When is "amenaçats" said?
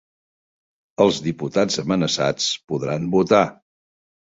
1.85-2.49